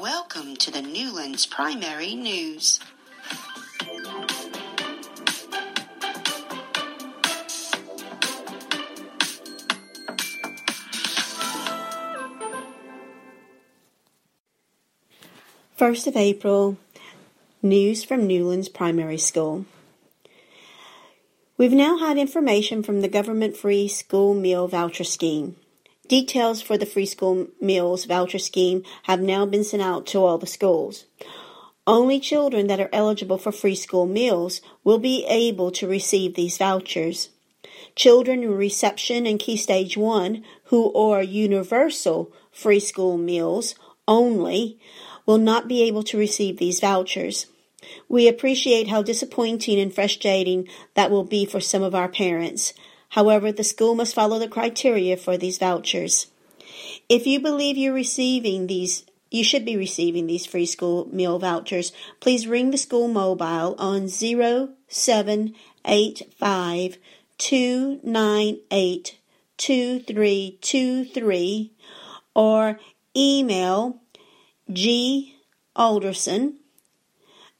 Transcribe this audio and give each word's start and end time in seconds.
Welcome 0.00 0.56
to 0.56 0.70
the 0.70 0.80
Newlands 0.80 1.44
Primary 1.44 2.14
News. 2.14 2.80
First 15.76 16.06
of 16.06 16.16
April, 16.16 16.78
news 17.60 18.02
from 18.02 18.26
Newlands 18.26 18.70
Primary 18.70 19.18
School. 19.18 19.66
We've 21.58 21.72
now 21.72 21.98
had 21.98 22.16
information 22.16 22.82
from 22.82 23.02
the 23.02 23.08
government 23.08 23.54
free 23.54 23.86
school 23.86 24.32
meal 24.32 24.66
voucher 24.66 25.04
scheme. 25.04 25.56
Details 26.10 26.60
for 26.60 26.76
the 26.76 26.86
free 26.86 27.06
school 27.06 27.46
meals 27.60 28.04
voucher 28.04 28.40
scheme 28.40 28.82
have 29.04 29.20
now 29.20 29.46
been 29.46 29.62
sent 29.62 29.80
out 29.80 30.06
to 30.06 30.18
all 30.18 30.38
the 30.38 30.44
schools. 30.44 31.04
Only 31.86 32.18
children 32.18 32.66
that 32.66 32.80
are 32.80 32.88
eligible 32.92 33.38
for 33.38 33.52
free 33.52 33.76
school 33.76 34.06
meals 34.06 34.60
will 34.82 34.98
be 34.98 35.24
able 35.28 35.70
to 35.70 35.86
receive 35.86 36.34
these 36.34 36.58
vouchers. 36.58 37.28
Children 37.94 38.42
in 38.42 38.50
reception 38.50 39.24
and 39.24 39.38
key 39.38 39.56
stage 39.56 39.96
one 39.96 40.42
who 40.64 40.92
are 40.94 41.22
universal 41.22 42.32
free 42.50 42.80
school 42.80 43.16
meals 43.16 43.76
only 44.08 44.80
will 45.26 45.38
not 45.38 45.68
be 45.68 45.84
able 45.84 46.02
to 46.02 46.18
receive 46.18 46.58
these 46.58 46.80
vouchers. 46.80 47.46
We 48.08 48.26
appreciate 48.26 48.88
how 48.88 49.02
disappointing 49.02 49.78
and 49.78 49.94
frustrating 49.94 50.66
that 50.94 51.12
will 51.12 51.22
be 51.22 51.44
for 51.44 51.60
some 51.60 51.84
of 51.84 51.94
our 51.94 52.08
parents. 52.08 52.74
However, 53.10 53.52
the 53.52 53.64
school 53.64 53.94
must 53.94 54.14
follow 54.14 54.38
the 54.38 54.48
criteria 54.48 55.16
for 55.16 55.36
these 55.36 55.58
vouchers. 55.58 56.28
If 57.08 57.26
you 57.26 57.40
believe 57.40 57.76
you're 57.76 57.92
receiving 57.92 58.66
these 58.66 59.04
you 59.30 59.44
should 59.44 59.64
be 59.64 59.76
receiving 59.76 60.26
these 60.26 60.44
free 60.44 60.66
school 60.66 61.08
meal 61.12 61.38
vouchers. 61.38 61.92
Please 62.18 62.48
ring 62.48 62.72
the 62.72 62.78
school 62.78 63.06
mobile 63.06 63.76
on 63.78 64.08
0785 64.08 66.98
298 67.38 69.18
2323 69.56 71.72
or 72.34 72.80
email 73.16 74.00
g 74.72 75.36
alderson 75.76 76.56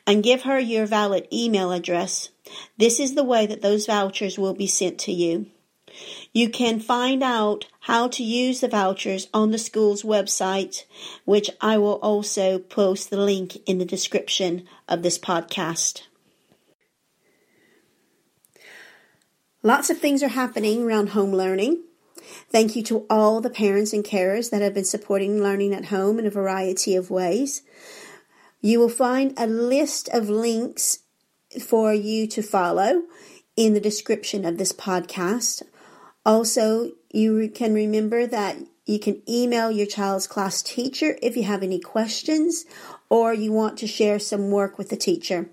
And 0.07 0.23
give 0.23 0.43
her 0.43 0.59
your 0.59 0.87
valid 0.87 1.27
email 1.33 1.73
address. 1.73 2.29
This 2.77 3.01
is 3.01 3.15
the 3.15 3.25
way 3.25 3.47
that 3.47 3.63
those 3.63 3.87
vouchers 3.87 4.39
will 4.39 4.55
be 4.55 4.67
sent 4.67 4.99
to 5.01 5.13
you. 5.13 5.47
You 6.33 6.49
can 6.49 6.81
find 6.81 7.23
out 7.23 7.67
how 7.81 8.09
to 8.09 8.23
use 8.23 8.61
the 8.61 8.69
vouchers 8.69 9.29
on 9.33 9.51
the 9.51 9.59
school's 9.59 10.03
website, 10.03 10.85
which 11.25 11.51
I 11.61 11.79
will 11.79 12.01
also 12.03 12.59
post 12.59 13.11
the 13.11 13.17
link 13.17 13.57
in 13.67 13.79
the 13.79 13.85
description 13.85 14.67
of 14.89 15.03
this 15.03 15.19
podcast. 15.19 16.03
Lots 19.63 19.89
of 19.91 19.99
things 19.99 20.23
are 20.23 20.29
happening 20.29 20.83
around 20.83 21.11
home 21.11 21.33
learning. 21.33 21.83
Thank 22.55 22.77
you 22.77 22.85
to 22.85 23.05
all 23.11 23.41
the 23.41 23.51
parents 23.51 23.93
and 23.93 24.05
carers 24.05 24.51
that 24.51 24.63
have 24.63 24.75
been 24.75 24.85
supporting 24.85 25.43
learning 25.43 25.75
at 25.75 25.87
home 25.87 26.21
in 26.21 26.25
a 26.25 26.31
variety 26.31 26.95
of 26.95 27.11
ways. 27.11 27.63
You 28.61 28.79
will 28.79 28.89
find 28.89 29.35
a 29.37 29.49
list 29.49 30.09
of 30.11 30.29
links 30.29 31.01
for 31.61 31.93
you 31.93 32.29
to 32.29 32.43
follow 32.43 33.03
in 33.57 33.75
the 33.75 33.81
description 33.81 34.45
of 34.45 34.57
this 34.57 34.73
podcast. 34.73 35.65
Also, 36.25 36.93
you 37.13 37.51
can 37.53 37.75
remember 37.75 38.25
that 38.25 38.59
you 38.87 39.01
can 39.01 39.21
email 39.29 39.73
your 39.73 39.89
child's 39.89 40.29
class 40.29 40.63
teacher 40.63 41.19
if 41.21 41.37
you 41.37 41.43
have 41.43 41.65
any 41.65 41.81
questions 41.81 42.67
or 43.11 43.35
you 43.35 43.51
want 43.51 43.77
to 43.79 43.89
share 43.89 44.21
some 44.21 44.53
work 44.53 44.79
with 44.79 44.91
the 44.91 44.97
teacher. 44.97 45.51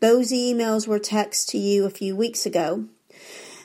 Those 0.00 0.32
emails 0.32 0.88
were 0.88 0.98
texted 0.98 1.50
to 1.50 1.58
you 1.58 1.84
a 1.84 1.90
few 1.90 2.16
weeks 2.16 2.44
ago. 2.44 2.86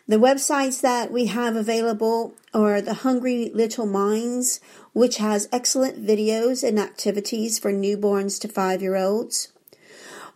The 0.07 0.17
websites 0.17 0.81
that 0.81 1.11
we 1.11 1.25
have 1.25 1.55
available 1.55 2.35
are 2.53 2.79
the 2.79 2.93
Hungry 2.93 3.49
Little 3.55 3.88
Minds, 3.88 4.59
which 4.93 5.17
has 5.17 5.49
excellent 5.51 6.05
videos 6.05 6.63
and 6.63 6.79
activities 6.79 7.57
for 7.57 7.73
newborns 7.73 8.39
to 8.41 8.47
five 8.47 8.83
year 8.83 8.95
olds. 8.95 9.51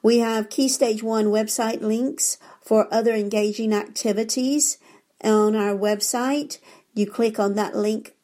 We 0.02 0.20
have 0.20 0.50
Key 0.50 0.70
Stage 0.70 1.04
1 1.04 1.26
website 1.26 1.82
links 1.82 2.40
for 2.64 2.92
other 2.92 3.14
engaging 3.14 3.72
activities 3.72 4.80
on 5.24 5.56
our 5.56 5.78
website. 5.78 6.58
You 6.96 7.06
click 7.06 7.40
on 7.40 7.54
that 7.54 7.76
link 7.76 8.16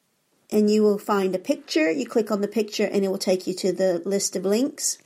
and 0.50 0.72
you 0.72 0.82
will 0.82 0.98
find 0.98 1.36
a 1.36 1.40
picture. 1.40 1.92
You 1.92 2.08
click 2.08 2.32
on 2.32 2.42
the 2.42 2.48
picture 2.48 2.86
and 2.92 3.06
it 3.06 3.10
will 3.10 3.20
take 3.20 3.46
you 3.46 3.54
to 3.54 3.72
the 3.72 4.02
list 4.04 4.36
of 4.36 4.46
links. 4.46 4.98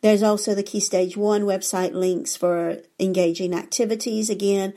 There's 0.00 0.22
also 0.22 0.54
the 0.54 0.62
Key 0.62 0.80
Stage 0.80 1.18
1 1.18 1.42
website 1.42 1.92
links 1.92 2.34
for 2.34 2.78
engaging 2.98 3.52
activities. 3.52 4.30
Again, 4.30 4.72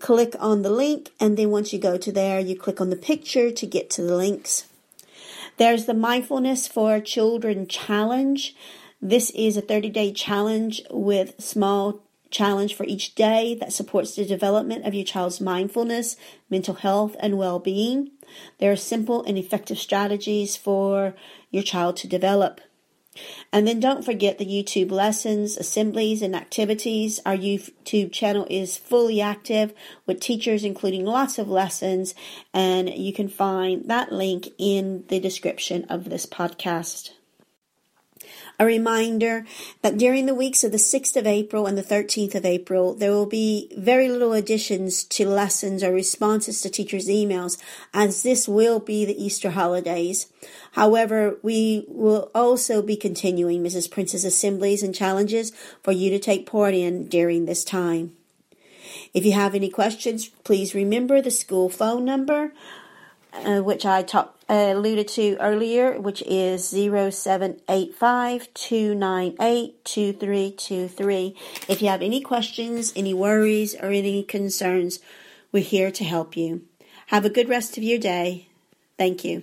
click 0.00 0.34
on 0.38 0.62
the 0.62 0.70
link, 0.70 1.10
and 1.20 1.36
then 1.36 1.50
once 1.50 1.72
you 1.72 1.78
go 1.78 1.96
to 1.96 2.12
there, 2.12 2.40
you 2.40 2.56
click 2.56 2.80
on 2.80 2.90
the 2.90 2.96
picture 2.96 3.50
to 3.50 3.66
get 3.66 3.90
to 3.90 4.02
the 4.02 4.16
links. 4.16 4.66
There's 5.56 5.86
the 5.86 5.94
Mindfulness 5.94 6.66
for 6.66 7.00
Children 7.00 7.68
Challenge. 7.68 8.56
This 9.00 9.30
is 9.30 9.56
a 9.56 9.60
30 9.60 9.90
day 9.90 10.12
challenge 10.12 10.82
with 10.90 11.40
small 11.40 12.00
challenge 12.30 12.74
for 12.74 12.84
each 12.84 13.14
day 13.14 13.54
that 13.60 13.72
supports 13.72 14.16
the 14.16 14.24
development 14.24 14.84
of 14.84 14.94
your 14.94 15.04
child's 15.04 15.40
mindfulness, 15.40 16.16
mental 16.50 16.74
health, 16.74 17.14
and 17.20 17.38
well 17.38 17.60
being. 17.60 18.10
There 18.58 18.72
are 18.72 18.76
simple 18.76 19.22
and 19.24 19.38
effective 19.38 19.78
strategies 19.78 20.56
for 20.56 21.14
your 21.50 21.62
child 21.62 21.96
to 21.98 22.08
develop. 22.08 22.60
And 23.52 23.66
then 23.66 23.80
don't 23.80 24.04
forget 24.04 24.38
the 24.38 24.46
YouTube 24.46 24.90
lessons, 24.90 25.56
assemblies, 25.56 26.22
and 26.22 26.34
activities. 26.34 27.20
Our 27.24 27.36
YouTube 27.36 28.12
channel 28.12 28.46
is 28.50 28.76
fully 28.76 29.20
active 29.20 29.72
with 30.06 30.20
teachers 30.20 30.64
including 30.64 31.04
lots 31.04 31.38
of 31.38 31.48
lessons, 31.48 32.14
and 32.52 32.88
you 32.90 33.12
can 33.12 33.28
find 33.28 33.88
that 33.88 34.12
link 34.12 34.48
in 34.58 35.04
the 35.08 35.20
description 35.20 35.84
of 35.88 36.08
this 36.10 36.26
podcast. 36.26 37.10
A 38.58 38.64
reminder 38.64 39.44
that 39.82 39.98
during 39.98 40.26
the 40.26 40.34
weeks 40.34 40.62
of 40.62 40.70
the 40.70 40.78
6th 40.78 41.16
of 41.16 41.26
April 41.26 41.66
and 41.66 41.76
the 41.76 41.82
13th 41.82 42.34
of 42.34 42.44
April, 42.44 42.94
there 42.94 43.10
will 43.10 43.26
be 43.26 43.70
very 43.76 44.08
little 44.08 44.32
additions 44.32 45.02
to 45.04 45.28
lessons 45.28 45.82
or 45.82 45.92
responses 45.92 46.60
to 46.60 46.70
teachers' 46.70 47.08
emails, 47.08 47.60
as 47.92 48.22
this 48.22 48.46
will 48.46 48.78
be 48.78 49.04
the 49.04 49.24
Easter 49.24 49.50
holidays. 49.50 50.28
However, 50.72 51.38
we 51.42 51.84
will 51.88 52.30
also 52.34 52.80
be 52.80 52.96
continuing 52.96 53.62
Mrs. 53.62 53.90
Prince's 53.90 54.24
assemblies 54.24 54.82
and 54.82 54.94
challenges 54.94 55.50
for 55.82 55.92
you 55.92 56.10
to 56.10 56.18
take 56.18 56.46
part 56.46 56.74
in 56.74 57.08
during 57.08 57.46
this 57.46 57.64
time. 57.64 58.12
If 59.12 59.24
you 59.24 59.32
have 59.32 59.54
any 59.54 59.68
questions, 59.68 60.28
please 60.28 60.74
remember 60.74 61.20
the 61.20 61.30
school 61.30 61.68
phone 61.68 62.04
number 62.04 62.52
uh, 63.34 63.60
which 63.60 63.84
I 63.84 64.02
talk, 64.02 64.36
uh, 64.48 64.72
alluded 64.74 65.08
to 65.08 65.36
earlier, 65.40 66.00
which 66.00 66.22
is 66.22 66.68
0785 66.68 68.54
298 68.54 69.84
2323. 69.84 71.36
If 71.68 71.82
you 71.82 71.88
have 71.88 72.02
any 72.02 72.20
questions, 72.20 72.92
any 72.94 73.14
worries, 73.14 73.74
or 73.74 73.88
any 73.88 74.22
concerns, 74.22 75.00
we're 75.52 75.62
here 75.62 75.90
to 75.90 76.04
help 76.04 76.36
you. 76.36 76.62
Have 77.08 77.24
a 77.24 77.30
good 77.30 77.48
rest 77.48 77.76
of 77.76 77.82
your 77.82 77.98
day. 77.98 78.48
Thank 78.96 79.24
you. 79.24 79.42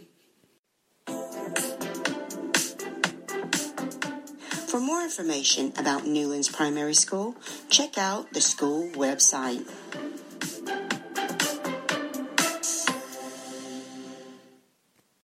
For 4.67 4.79
more 4.79 5.03
information 5.03 5.73
about 5.77 6.07
Newlands 6.07 6.47
Primary 6.47 6.93
School, 6.93 7.35
check 7.69 7.97
out 7.97 8.31
the 8.31 8.39
school 8.39 8.87
website. 8.91 9.67